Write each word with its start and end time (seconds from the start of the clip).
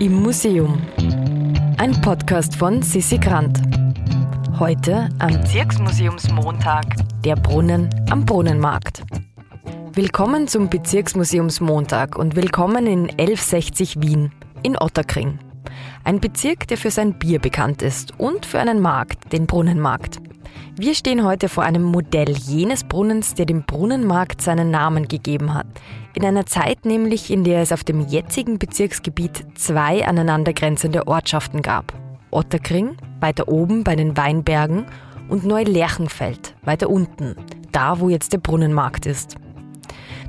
Im 0.00 0.22
Museum. 0.22 0.80
Ein 1.76 2.00
Podcast 2.00 2.54
von 2.54 2.82
Sissi 2.82 3.18
Grant. 3.18 3.60
Heute 4.56 5.08
am 5.18 5.32
Bezirksmuseumsmontag 5.32 6.84
der 7.24 7.34
Brunnen 7.34 7.90
am 8.08 8.24
Brunnenmarkt. 8.24 9.02
Willkommen 9.94 10.46
zum 10.46 10.70
Bezirksmuseumsmontag 10.70 12.16
und 12.16 12.36
willkommen 12.36 12.86
in 12.86 13.10
1160 13.10 14.00
Wien 14.00 14.30
in 14.62 14.78
Otterkring. 14.78 15.40
Ein 16.04 16.20
Bezirk, 16.20 16.68
der 16.68 16.78
für 16.78 16.92
sein 16.92 17.18
Bier 17.18 17.40
bekannt 17.40 17.82
ist 17.82 18.20
und 18.20 18.46
für 18.46 18.60
einen 18.60 18.80
Markt, 18.80 19.32
den 19.32 19.46
Brunnenmarkt. 19.48 20.20
Wir 20.76 20.94
stehen 20.94 21.24
heute 21.24 21.48
vor 21.48 21.64
einem 21.64 21.82
Modell 21.82 22.30
jenes 22.30 22.84
Brunnens, 22.84 23.34
der 23.34 23.46
dem 23.46 23.64
Brunnenmarkt 23.64 24.40
seinen 24.40 24.70
Namen 24.70 25.08
gegeben 25.08 25.54
hat. 25.54 25.66
In 26.14 26.24
einer 26.24 26.46
Zeit 26.46 26.84
nämlich, 26.84 27.30
in 27.30 27.44
der 27.44 27.62
es 27.62 27.72
auf 27.72 27.84
dem 27.84 28.06
jetzigen 28.06 28.58
Bezirksgebiet 28.58 29.44
zwei 29.54 30.06
aneinandergrenzende 30.06 31.06
Ortschaften 31.06 31.62
gab. 31.62 31.92
Otterkring, 32.30 32.96
weiter 33.20 33.48
oben 33.48 33.84
bei 33.84 33.96
den 33.96 34.16
Weinbergen, 34.16 34.86
und 35.28 35.44
Neulerchenfeld, 35.44 36.54
weiter 36.62 36.88
unten, 36.88 37.36
da 37.72 38.00
wo 38.00 38.08
jetzt 38.08 38.32
der 38.32 38.38
Brunnenmarkt 38.38 39.06
ist. 39.06 39.36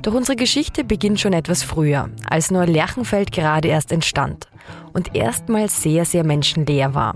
Doch 0.02 0.14
unsere 0.14 0.36
Geschichte 0.36 0.84
beginnt 0.84 1.20
schon 1.20 1.32
etwas 1.32 1.62
früher, 1.62 2.08
als 2.28 2.50
Neulerchenfeld 2.50 3.32
gerade 3.32 3.68
erst 3.68 3.92
entstand 3.92 4.48
und 4.92 5.14
erstmals 5.14 5.82
sehr, 5.82 6.04
sehr 6.04 6.24
menschenleer 6.24 6.94
war. 6.94 7.14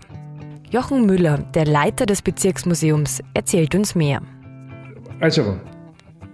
Jochen 0.75 1.07
Müller, 1.07 1.39
der 1.55 1.67
Leiter 1.67 2.05
des 2.05 2.21
Bezirksmuseums, 2.21 3.23
erzählt 3.33 3.77
uns 3.77 3.95
mehr. 3.95 4.21
Also, 5.21 5.57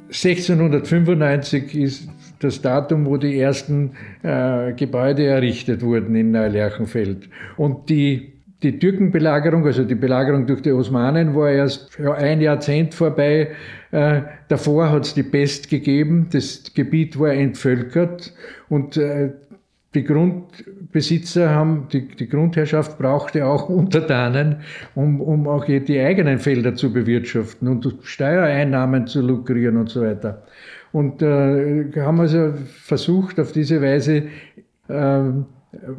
1695 0.07 1.75
ist 1.75 2.09
das 2.39 2.63
Datum, 2.63 3.05
wo 3.05 3.19
die 3.19 3.39
ersten 3.39 3.91
äh, 4.23 4.73
Gebäude 4.73 5.27
errichtet 5.27 5.83
wurden 5.83 6.15
in 6.15 6.31
Neulerchenfeld. 6.31 7.29
Und 7.59 7.91
die, 7.91 8.33
die 8.63 8.79
Türkenbelagerung, 8.79 9.67
also 9.67 9.85
die 9.85 9.95
Belagerung 9.95 10.47
durch 10.47 10.63
die 10.63 10.73
Osmanen, 10.73 11.35
war 11.35 11.51
erst 11.51 12.01
ein 12.01 12.41
Jahrzehnt 12.41 12.95
vorbei. 12.95 13.49
Äh, 13.91 14.23
davor 14.49 14.91
hat 14.91 15.05
es 15.05 15.13
die 15.13 15.23
Pest 15.23 15.69
gegeben, 15.69 16.29
das 16.33 16.73
Gebiet 16.75 17.21
war 17.21 17.35
entvölkert 17.35 18.33
und 18.71 18.97
äh, 18.97 19.33
die 19.95 20.05
Grundbesitzer 20.05 21.51
haben, 21.51 21.89
die, 21.93 22.07
die 22.07 22.29
Grundherrschaft 22.29 22.99
brauchte 22.99 23.45
auch 23.47 23.69
Untertanen, 23.69 24.61
um, 24.95 25.21
um 25.21 25.49
auch 25.49 25.65
die 25.65 26.01
eigenen 26.01 26.39
Felder 26.39 26.75
zu 26.75 26.93
bewirtschaften 26.93 27.69
und 27.69 27.97
Steuereinnahmen 28.03 29.07
zu 29.07 29.21
lukrieren 29.21 29.77
und 29.77 29.91
so 29.91 30.03
weiter. 30.03 30.45
Und 30.93 31.23
äh, 31.23 31.91
haben 31.97 32.21
also 32.21 32.53
versucht, 32.83 33.39
auf 33.39 33.53
diese 33.53 33.81
Weise 33.81 34.25
äh, 34.89 35.21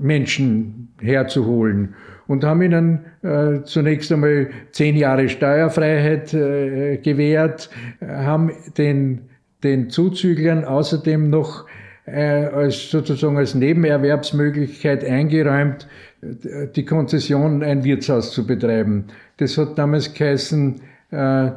Menschen 0.01 0.89
herzuholen 0.99 1.95
und 2.27 2.43
haben 2.43 2.61
ihnen 2.61 2.99
äh, 3.23 3.63
zunächst 3.63 4.11
einmal 4.11 4.49
zehn 4.71 4.95
Jahre 4.97 5.29
Steuerfreiheit 5.29 6.33
äh, 6.33 6.97
gewährt, 6.97 7.69
haben 8.05 8.51
den, 8.77 9.29
den 9.63 9.89
Zuzüglern 9.89 10.65
außerdem 10.65 11.29
noch 11.29 11.65
äh, 12.11 12.49
als 12.53 12.89
sozusagen 12.89 13.37
als 13.37 13.55
Nebenerwerbsmöglichkeit 13.55 15.03
eingeräumt, 15.03 15.87
die 16.21 16.85
Konzession, 16.85 17.63
ein 17.63 17.83
Wirtshaus 17.83 18.31
zu 18.31 18.45
betreiben. 18.45 19.05
Das 19.37 19.57
hat 19.57 19.77
damals 19.77 20.13
geheißen 20.13 20.81
äh, 21.09 21.51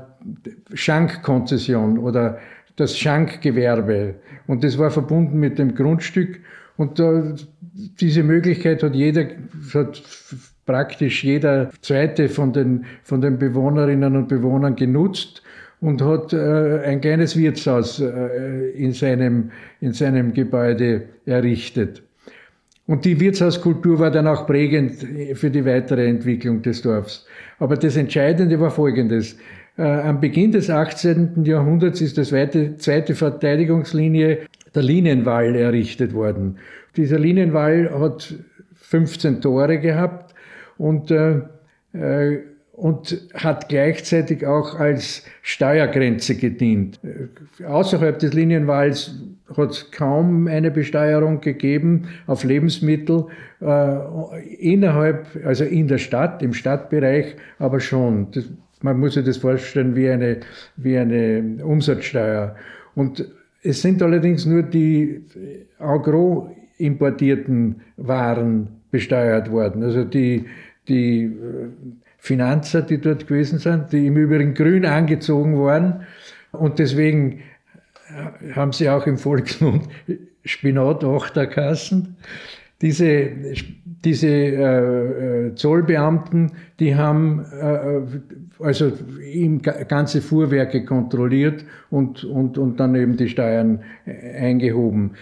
Schankkonzession 0.73 1.99
oder 1.99 2.39
das 2.77 2.99
Schankgewerbe. 2.99 4.15
Und 4.47 4.65
das 4.65 4.79
war 4.79 4.91
verbunden 4.91 5.39
mit 5.39 5.59
dem 5.59 5.75
Grundstück. 5.75 6.41
Und 6.77 6.99
da, 6.99 7.35
diese 8.01 8.23
Möglichkeit 8.23 8.83
hat 8.83 8.95
jeder, 8.95 9.27
hat 9.75 10.03
praktisch 10.67 11.23
jeder 11.23 11.71
zweite 11.83 12.29
von 12.29 12.53
den, 12.53 12.87
von 13.03 13.21
den 13.21 13.39
Bewohnerinnen 13.39 14.17
und 14.17 14.29
Bewohnern 14.29 14.77
genutzt 14.77 15.43
und 15.85 16.01
hat 16.01 16.33
äh, 16.33 16.81
ein 16.87 17.03
kleines 17.03 17.37
Wirtshaus 17.37 18.01
äh, 18.01 18.71
in, 18.71 18.93
seinem, 18.93 19.51
in 19.83 19.93
seinem 19.93 20.33
Gebäude 20.33 21.03
errichtet. 21.27 22.03
Und 22.87 23.05
die 23.05 23.21
Wirtshauskultur 23.21 23.99
war 23.99 24.11
dann 24.11 24.27
auch 24.27 24.47
prägend 24.47 25.07
für 25.35 25.51
die 25.51 25.65
weitere 25.67 26.07
Entwicklung 26.07 26.63
des 26.63 26.81
Dorfs. 26.81 27.27
Aber 27.59 27.77
das 27.77 27.97
Entscheidende 27.97 28.59
war 28.61 28.71
Folgendes. 28.71 29.37
Äh, 29.77 29.83
am 29.83 30.23
Beginn 30.23 30.53
des 30.53 30.71
18. 30.71 31.45
Jahrhunderts 31.45 32.01
ist 32.01 32.17
das 32.17 32.29
zweite, 32.31 32.79
zweite 32.79 33.15
Verteidigungslinie 33.15 34.39
der 34.75 34.83
Linienwall 34.83 35.55
errichtet 35.55 36.15
worden. 36.15 36.57
Dieser 36.97 37.19
Linienwall 37.19 37.91
hat 37.91 38.35
15 38.77 39.43
Tore 39.43 39.79
gehabt 39.81 40.35
und 40.79 41.11
äh, 41.11 41.41
äh 41.93 42.54
und 42.77 43.29
hat 43.35 43.69
gleichzeitig 43.69 44.47
auch 44.47 44.79
als 44.79 45.23
Steuergrenze 45.43 46.35
gedient. 46.35 46.99
Außerhalb 47.65 48.19
des 48.19 48.35
Linienwalls 48.35 49.15
hat 49.57 49.71
es 49.71 49.91
kaum 49.93 50.49
eine 50.49 50.71
Besteuerung 50.71 51.41
gegeben 51.41 52.09
auf 52.27 52.43
Lebensmittel, 52.43 53.27
äh, 53.61 54.45
innerhalb, 54.59 55.27
also 55.45 55.65
in 55.65 55.87
der 55.87 55.99
Stadt, 55.99 56.43
im 56.43 56.53
Stadtbereich, 56.53 57.37
aber 57.59 57.79
schon. 57.79 58.31
Das, 58.33 58.45
man 58.83 58.99
muss 58.99 59.15
sich 59.15 59.25
das 59.25 59.37
vorstellen 59.37 59.95
wie 59.95 60.11
eine, 60.11 60.41
wie 60.77 60.99
eine 60.99 61.65
Umsatzsteuer. 61.65 62.57
Und 62.97 63.25
es 63.63 63.81
sind 63.81 64.03
allerdings 64.03 64.47
nur 64.47 64.63
die 64.63 65.23
agro 65.79 66.55
importierten 66.79 67.77
Waren 67.97 68.69
besteuert 68.91 69.51
worden. 69.51 69.83
Also 69.85 70.05
die, 70.05 70.45
die 70.89 71.33
Finanzer, 72.25 72.81
die 72.81 72.99
dort 72.99 73.27
gewesen 73.27 73.59
sind, 73.59 73.93
die 73.93 74.07
im 74.07 74.17
Übrigen 74.17 74.55
grün 74.55 74.87
angezogen 74.87 75.59
waren. 75.59 76.07
Und 76.53 76.79
deswegen 76.79 77.41
haben 78.55 78.73
sie 78.73 78.89
auch 78.89 79.07
im 79.07 79.19
Volksmund 79.19 79.87
Spinat-Achterkassen. 80.47 82.17
Diese, 82.81 83.29
diese 83.85 84.29
äh, 84.29 85.49
äh, 85.49 85.55
Zollbeamten, 85.55 86.53
die 86.81 86.97
haben 86.97 87.45
äh, 87.61 88.01
also 88.59 88.91
im 89.31 89.61
ganze 89.61 90.23
Fuhrwerke 90.23 90.87
kontrolliert 90.87 91.67
und, 91.91 92.25
und, 92.25 92.57
und 92.57 92.81
dann 92.81 92.95
eben 92.95 93.19
die 93.19 93.29
Steuern 93.29 93.83
äh, 94.07 94.35
eingehoben. 94.39 95.13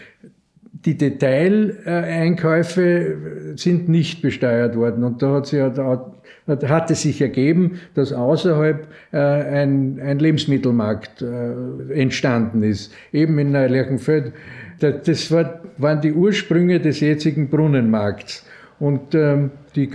Die 0.84 0.98
Detaileinkäufe 0.98 3.54
sind 3.56 3.88
nicht 3.88 4.20
besteuert 4.20 4.74
worden 4.76 5.04
und 5.04 5.22
da 5.22 5.34
hat 5.34 5.46
sich 5.46 5.62
hat 5.62 6.90
es 6.90 7.02
sich 7.02 7.20
ergeben, 7.20 7.78
dass 7.94 8.12
außerhalb 8.12 8.88
äh, 9.12 9.18
ein, 9.18 10.00
ein 10.00 10.18
Lebensmittelmarkt 10.18 11.22
äh, 11.22 11.92
entstanden 11.92 12.64
ist, 12.64 12.92
eben 13.12 13.38
in 13.38 13.52
Neulerchenfeld. 13.52 14.32
Das 14.80 15.30
war, 15.30 15.60
waren 15.78 16.00
die 16.00 16.12
Ursprünge 16.12 16.80
des 16.80 16.98
jetzigen 16.98 17.48
Brunnenmarkts. 17.48 18.44
Und 18.80 19.14
ähm, 19.14 19.52
die 19.76 19.88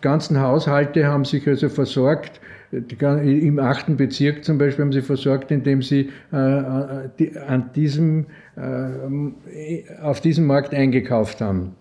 ganzen 0.00 0.40
Haushalte 0.40 1.06
haben 1.06 1.24
sich 1.24 1.46
also 1.46 1.68
versorgt, 1.68 2.40
im 2.72 3.58
achten 3.58 3.96
Bezirk 3.96 4.44
zum 4.44 4.58
Beispiel 4.58 4.84
haben 4.84 4.92
sie 4.92 5.02
versorgt, 5.02 5.50
indem 5.50 5.82
sie 5.82 6.10
äh, 6.32 6.36
an 6.36 7.70
diesem, 7.74 8.26
äh, 8.56 10.00
auf 10.00 10.20
diesem 10.20 10.46
Markt 10.46 10.74
eingekauft 10.74 11.40
haben 11.40 11.76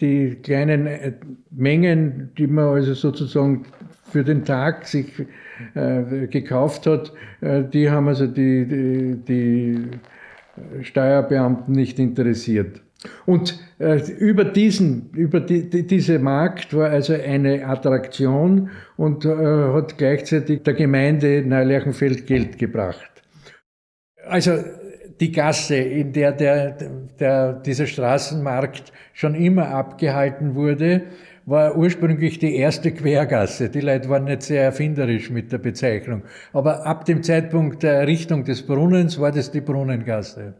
die 0.00 0.34
kleinen 0.42 0.88
äh, 0.88 1.12
Mengen, 1.52 2.30
die 2.36 2.48
man 2.48 2.64
also 2.64 2.94
sozusagen 2.94 3.64
für 4.10 4.24
den 4.24 4.44
Tag 4.44 4.86
sich 4.86 5.06
gekauft 5.74 6.86
hat, 6.86 7.12
die 7.40 7.90
haben 7.90 8.08
also 8.08 8.26
die, 8.26 8.66
die, 8.66 9.16
die 9.26 10.84
Steuerbeamten 10.84 11.74
nicht 11.74 11.98
interessiert. 11.98 12.83
Und 13.26 13.58
äh, 13.78 14.00
über 14.12 14.44
diesen, 14.44 15.10
über 15.12 15.40
die, 15.40 15.68
die, 15.68 15.86
diese 15.86 16.18
Markt 16.18 16.74
war 16.74 16.90
also 16.90 17.14
eine 17.14 17.66
Attraktion 17.66 18.70
und 18.96 19.24
äh, 19.24 19.28
hat 19.28 19.98
gleichzeitig 19.98 20.62
der 20.62 20.74
Gemeinde 20.74 21.42
Neulerchenfeld 21.46 22.26
Geld 22.26 22.58
gebracht. 22.58 23.10
Also 24.26 24.58
die 25.20 25.32
Gasse, 25.32 25.76
in 25.76 26.12
der, 26.12 26.32
der, 26.32 26.76
der 27.20 27.52
dieser 27.54 27.86
Straßenmarkt 27.86 28.92
schon 29.12 29.34
immer 29.34 29.68
abgehalten 29.68 30.54
wurde, 30.54 31.02
war 31.46 31.76
ursprünglich 31.76 32.38
die 32.38 32.56
erste 32.56 32.90
Quergasse. 32.90 33.68
Die 33.68 33.80
Leute 33.80 34.08
waren 34.08 34.24
nicht 34.24 34.42
sehr 34.42 34.62
erfinderisch 34.62 35.30
mit 35.30 35.52
der 35.52 35.58
Bezeichnung. 35.58 36.22
Aber 36.52 36.86
ab 36.86 37.04
dem 37.04 37.22
Zeitpunkt 37.22 37.82
der 37.82 37.94
Errichtung 37.94 38.44
des 38.44 38.62
Brunnens 38.62 39.20
war 39.20 39.30
das 39.30 39.50
die 39.50 39.60
Brunnengasse. 39.60 40.54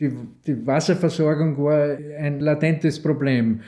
Die, 0.00 0.10
die 0.46 0.66
Wasserversorgung 0.66 1.56
war 1.62 1.96
ein 2.18 2.40
latentes 2.40 3.00
Problem. 3.00 3.60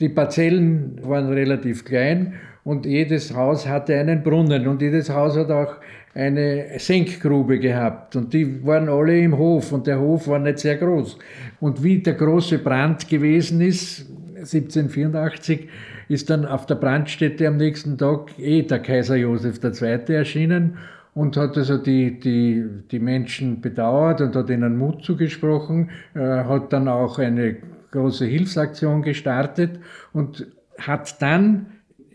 Die 0.00 0.08
Parzellen 0.08 0.98
waren 1.02 1.28
relativ 1.28 1.84
klein 1.84 2.34
und 2.64 2.86
jedes 2.86 3.34
Haus 3.34 3.68
hatte 3.68 3.98
einen 3.98 4.22
Brunnen 4.22 4.66
und 4.66 4.80
jedes 4.80 5.10
Haus 5.10 5.36
hat 5.36 5.50
auch 5.50 5.76
eine 6.14 6.78
Senkgrube 6.78 7.58
gehabt 7.58 8.16
und 8.16 8.32
die 8.32 8.64
waren 8.64 8.88
alle 8.88 9.18
im 9.18 9.36
Hof 9.36 9.72
und 9.72 9.86
der 9.86 9.98
Hof 9.98 10.28
war 10.28 10.38
nicht 10.38 10.58
sehr 10.58 10.76
groß. 10.76 11.18
Und 11.60 11.82
wie 11.82 11.98
der 11.98 12.14
große 12.14 12.58
Brand 12.58 13.08
gewesen 13.08 13.60
ist, 13.60 14.06
1784 14.36 15.68
ist 16.08 16.30
dann 16.30 16.44
auf 16.44 16.66
der 16.66 16.74
Brandstätte 16.74 17.46
am 17.48 17.56
nächsten 17.56 17.96
Tag 17.96 18.38
eh 18.38 18.62
der 18.62 18.80
Kaiser 18.80 19.16
Josef 19.16 19.60
II. 19.62 20.14
erschienen 20.14 20.78
und 21.14 21.36
hat 21.36 21.56
also 21.56 21.76
die, 21.76 22.18
die, 22.18 22.64
die 22.90 22.98
Menschen 22.98 23.60
bedauert 23.60 24.20
und 24.20 24.34
hat 24.34 24.48
ihnen 24.50 24.78
Mut 24.78 25.04
zugesprochen, 25.04 25.90
äh, 26.14 26.20
hat 26.20 26.72
dann 26.72 26.88
auch 26.88 27.18
eine 27.18 27.56
große 27.90 28.24
Hilfsaktion 28.24 29.02
gestartet 29.02 29.78
und 30.12 30.46
hat 30.78 31.20
dann 31.20 31.66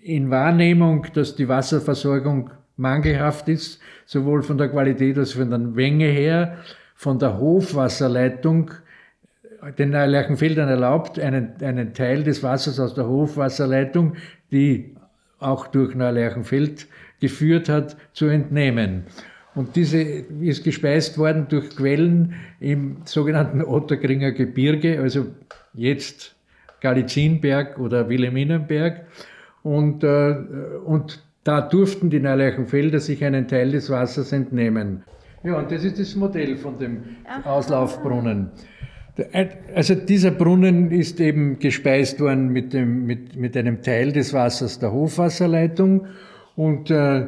in 0.01 0.31
Wahrnehmung, 0.31 1.05
dass 1.13 1.35
die 1.35 1.47
Wasserversorgung 1.47 2.49
mangelhaft 2.75 3.49
ist, 3.49 3.79
sowohl 4.05 4.41
von 4.41 4.57
der 4.57 4.69
Qualität 4.69 5.17
als 5.17 5.33
von 5.33 5.49
der 5.49 5.59
Menge 5.59 6.07
her, 6.07 6.57
von 6.95 7.19
der 7.19 7.39
Hofwasserleitung 7.39 8.71
den 9.77 9.91
Lerchenfeldern 9.91 10.69
erlaubt, 10.69 11.19
einen, 11.19 11.53
einen 11.61 11.93
Teil 11.93 12.23
des 12.23 12.43
Wassers 12.43 12.79
aus 12.79 12.93
der 12.93 13.07
Hofwasserleitung, 13.07 14.13
die 14.51 14.95
auch 15.39 15.67
durch 15.67 15.95
Neulerchenfeld 15.95 16.87
geführt 17.19 17.69
hat, 17.69 17.97
zu 18.13 18.27
entnehmen. 18.27 19.03
Und 19.55 19.75
diese 19.75 19.99
ist 19.99 20.63
gespeist 20.63 21.17
worden 21.17 21.47
durch 21.49 21.75
Quellen 21.75 22.35
im 22.59 22.97
sogenannten 23.05 23.63
Otterkringer 23.63 24.31
Gebirge, 24.31 24.99
also 24.99 25.25
jetzt 25.73 26.35
Galizinberg 26.81 27.79
oder 27.79 28.07
Wilhelminenberg. 28.07 29.07
Und, 29.63 30.03
äh, 30.03 30.35
und 30.85 31.23
da 31.43 31.61
durften 31.61 32.09
die 32.09 32.19
Neulerchenfelder 32.19 32.99
sich 32.99 33.23
einen 33.23 33.47
Teil 33.47 33.71
des 33.71 33.89
Wassers 33.89 34.31
entnehmen. 34.31 35.03
Ja, 35.43 35.57
und 35.57 35.71
das 35.71 35.83
ist 35.83 35.99
das 35.99 36.15
Modell 36.15 36.57
von 36.57 36.77
dem 36.77 37.03
Auslaufbrunnen. 37.43 38.51
Also 39.73 39.95
dieser 39.95 40.31
Brunnen 40.31 40.91
ist 40.91 41.19
eben 41.19 41.57
gespeist 41.59 42.19
worden 42.19 42.49
mit, 42.49 42.73
dem, 42.73 43.05
mit, 43.05 43.35
mit 43.35 43.57
einem 43.57 43.81
Teil 43.81 44.11
des 44.11 44.33
Wassers 44.33 44.79
der 44.79 44.91
Hofwasserleitung 44.91 46.07
und 46.57 46.89
äh, 46.89 47.27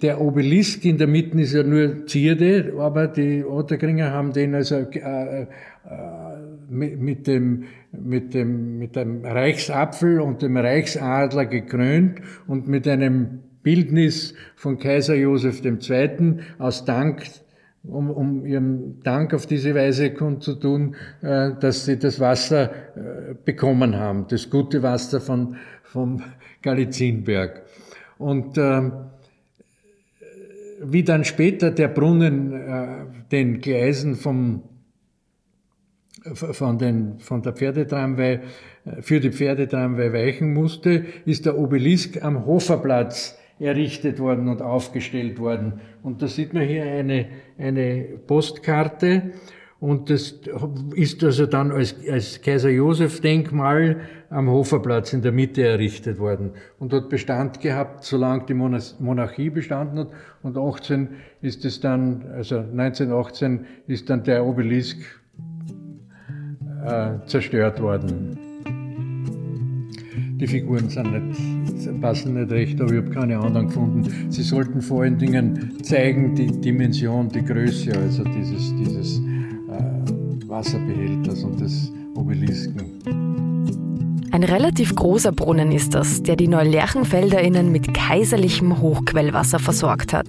der 0.00 0.22
Obelisk 0.22 0.86
in 0.86 0.96
der 0.96 1.06
Mitte 1.06 1.38
ist 1.38 1.52
ja 1.52 1.62
nur 1.62 2.06
Zierde, 2.06 2.72
aber 2.78 3.08
die 3.08 3.44
Otterkringer 3.44 4.10
haben 4.10 4.32
den 4.32 4.54
also 4.54 4.76
äh, 4.76 5.42
äh, 5.42 5.46
mit, 6.70 7.26
dem, 7.26 7.64
mit, 7.92 8.32
dem, 8.32 8.78
mit 8.78 8.96
dem 8.96 9.22
Reichsapfel 9.22 10.20
und 10.20 10.40
dem 10.40 10.56
Reichsadler 10.56 11.44
gekrönt 11.44 12.22
und 12.46 12.68
mit 12.68 12.88
einem 12.88 13.40
Bildnis 13.62 14.32
von 14.56 14.78
Kaiser 14.78 15.14
Joseph 15.14 15.62
II. 15.62 16.36
aus 16.58 16.86
Dank 16.86 17.24
um, 17.84 18.10
um 18.10 18.46
ihren 18.46 19.00
Dank 19.02 19.34
auf 19.34 19.46
diese 19.46 19.74
Weise 19.74 20.12
kundzutun, 20.12 20.96
äh, 21.22 21.52
dass 21.58 21.84
sie 21.86 21.98
das 21.98 22.20
Wasser 22.20 22.70
äh, 22.70 23.34
bekommen 23.44 23.96
haben, 23.96 24.26
das 24.28 24.50
gute 24.50 24.82
Wasser 24.82 25.20
von, 25.20 25.56
vom 25.82 26.22
Galizinberg. 26.62 27.62
Und 28.18 28.58
äh, 28.58 28.90
wie 30.82 31.02
dann 31.02 31.24
später 31.24 31.70
der 31.70 31.88
Brunnen 31.88 32.52
äh, 32.52 32.86
den 33.32 33.60
Gleisen 33.60 34.14
vom, 34.14 34.62
von, 36.34 36.78
den, 36.78 37.18
von 37.18 37.42
der 37.42 37.54
Pferdetramway, 37.54 38.40
äh, 38.84 39.02
für 39.02 39.20
die 39.20 39.32
Pferdetramway 39.32 40.12
weichen 40.12 40.52
musste, 40.52 41.06
ist 41.24 41.46
der 41.46 41.58
Obelisk 41.58 42.22
am 42.22 42.44
Hoferplatz 42.44 43.39
errichtet 43.60 44.18
worden 44.18 44.48
und 44.48 44.62
aufgestellt 44.62 45.38
worden. 45.38 45.80
Und 46.02 46.22
da 46.22 46.26
sieht 46.26 46.54
man 46.54 46.64
hier 46.64 46.84
eine, 46.84 47.26
eine 47.58 48.04
Postkarte 48.26 49.32
und 49.80 50.10
das 50.10 50.34
ist 50.94 51.24
also 51.24 51.46
dann 51.46 51.72
als, 51.72 51.96
als 52.06 52.42
Kaiser 52.42 52.68
Josef 52.68 53.22
Denkmal 53.22 54.00
am 54.28 54.50
Hoferplatz 54.50 55.14
in 55.14 55.22
der 55.22 55.32
Mitte 55.32 55.66
errichtet 55.66 56.18
worden 56.18 56.50
und 56.78 56.92
hat 56.92 57.08
Bestand 57.08 57.60
gehabt, 57.60 58.04
solange 58.04 58.44
die 58.44 58.52
Monarchie 58.52 59.48
bestanden 59.48 60.00
hat. 60.00 60.08
Und 60.42 60.58
18 60.58 61.08
ist 61.40 61.64
es 61.64 61.80
dann, 61.80 62.26
also 62.34 62.58
1918 62.58 63.64
ist 63.86 64.10
dann 64.10 64.22
der 64.22 64.44
Obelisk 64.44 64.98
äh, 66.84 67.12
zerstört 67.24 67.80
worden. 67.80 68.38
Die 70.38 70.46
Figuren 70.46 70.90
sind 70.90 71.10
nicht, 71.10 71.40
passen 72.00 72.34
nicht 72.34 72.50
recht, 72.50 72.80
aber 72.80 72.92
ich 72.92 72.98
habe 72.98 73.10
keine 73.10 73.38
anderen 73.38 73.66
gefunden. 73.66 74.30
Sie 74.30 74.42
sollten 74.42 74.80
vor 74.80 75.02
allen 75.02 75.18
Dingen 75.18 75.82
zeigen 75.82 76.34
die 76.34 76.48
Dimension, 76.60 77.28
die 77.28 77.44
Größe, 77.44 77.92
also 77.96 78.24
dieses, 78.24 78.74
dieses 78.76 79.20
Wasserbehälters 80.50 81.44
und 81.44 81.60
des 81.60 81.92
Obelisken. 82.14 82.84
Ein 84.32 84.44
relativ 84.44 84.94
großer 84.94 85.32
Brunnen 85.32 85.72
ist 85.72 85.94
das, 85.94 86.22
der 86.22 86.36
die 86.36 86.48
NeulerchenfelderInnen 86.48 87.72
mit 87.72 87.94
kaiserlichem 87.94 88.80
Hochquellwasser 88.80 89.58
versorgt 89.58 90.12
hat. 90.12 90.26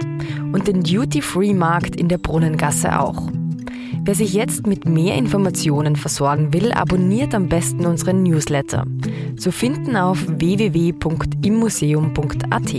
Und 0.53 0.67
den 0.67 0.81
Duty-Free-Markt 0.83 1.95
in 1.95 2.07
der 2.07 2.17
Brunnengasse 2.17 2.99
auch. 2.99 3.29
Wer 4.03 4.15
sich 4.15 4.33
jetzt 4.33 4.65
mit 4.65 4.85
mehr 4.85 5.15
Informationen 5.15 5.95
versorgen 5.95 6.51
will, 6.53 6.71
abonniert 6.71 7.35
am 7.35 7.47
besten 7.47 7.85
unseren 7.85 8.23
Newsletter. 8.23 8.87
Zu 9.37 9.51
finden 9.51 9.95
auf 9.95 10.25
www.immuseum.at. 10.27 12.75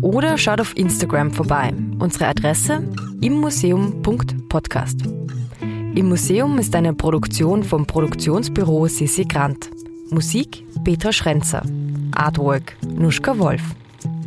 Oder 0.00 0.38
schaut 0.38 0.60
auf 0.60 0.76
Instagram 0.76 1.30
vorbei. 1.30 1.72
Unsere 2.00 2.26
Adresse 2.26 2.82
immuseum.podcast. 3.20 5.02
Im 5.94 6.08
Museum 6.08 6.58
ist 6.58 6.74
eine 6.74 6.92
Produktion 6.92 7.62
vom 7.62 7.86
Produktionsbüro 7.86 8.88
Sissi 8.88 9.24
Grant. 9.24 9.70
Musik 10.10 10.64
Petra 10.82 11.12
Schrenzer. 11.12 11.62
Artwork 12.12 12.76
Nuschka 12.82 13.38
Wolf. 13.38 13.62